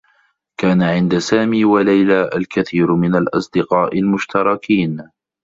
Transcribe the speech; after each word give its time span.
كان 0.59 0.81
عند 0.81 1.17
سامي 1.17 1.65
و 1.65 1.77
ليلى 1.79 2.29
الكثير 2.35 2.95
من 2.95 3.15
الأصدقاء 3.15 3.99
المشتركين. 3.99 5.09